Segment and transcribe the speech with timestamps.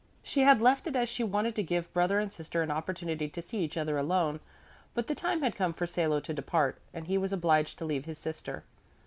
[0.23, 3.39] She had left it as she wanted to give brother and sister an opportunity to
[3.39, 4.39] see each other alone,
[4.95, 8.05] but the time had come for Salo to depart, and he was obliged to leave
[8.05, 8.63] his sister.